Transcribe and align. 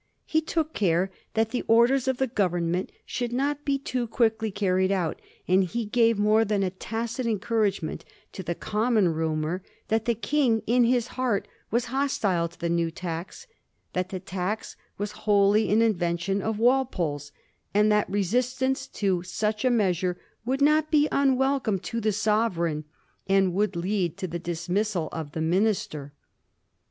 He 0.25 0.41
took 0.41 0.73
care 0.73 1.11
that 1.35 1.51
the 1.51 1.61
orders^. 1.69 2.09
cf 2.11 2.17
the 2.17 2.25
Government 2.25 2.91
should 3.05 3.31
not 3.31 3.63
be 3.63 3.77
too 3.77 4.07
quickly 4.07 4.49
carried 4.49 4.91
out, 4.91 5.21
and 5.47 5.63
he 5.63 5.85
gave 5.85 6.17
more 6.17 6.43
than 6.43 6.63
a 6.63 6.71
tacit 6.71 7.27
encouragement 7.27 8.03
to 8.31 8.41
the 8.41 8.55
common 8.55 9.09
rumour 9.09 9.61
that 9.89 10.05
the 10.05 10.15
King 10.15 10.63
in 10.65 10.85
his 10.85 11.09
heart 11.09 11.47
was 11.69 11.85
hostile 11.93 12.47
to 12.47 12.59
the 12.59 12.67
new 12.67 12.89
tax, 12.89 13.45
that 13.93 14.09
the 14.09 14.19
tax 14.19 14.75
was 14.97 15.11
wholly 15.29 15.71
an 15.71 15.83
invention 15.83 16.41
of 16.41 16.57
Walpole's, 16.57 17.31
and 17.71 17.91
that 17.91 18.09
resistance 18.09 18.87
to 18.87 19.21
such 19.21 19.63
a 19.63 19.69
measure: 19.69 20.19
would 20.43 20.63
not 20.63 20.89
be 20.89 21.07
unwelcome 21.11 21.77
to 21.77 22.01
the 22.01 22.11
Sovereign, 22.11 22.85
and 23.27 23.53
wouldi 23.53 23.75
lead 23.75 24.17
to 24.17 24.27
the 24.27 24.39
dismissal 24.39 25.09
of 25.11 25.33
the 25.33 25.41
minister. 25.41 26.11